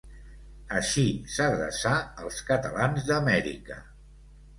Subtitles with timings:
[0.77, 1.03] Així,
[1.33, 1.91] s'adreçà
[2.23, 3.79] als catalans d'Amèrica.